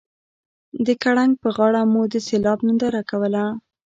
د 0.85 0.87
ګړنګ 1.03 1.33
په 1.41 1.49
غاړه 1.55 1.81
موږ 1.93 2.05
د 2.11 2.15
سیلاب 2.27 2.59
ننداره 2.67 3.01
کوله 3.09 3.43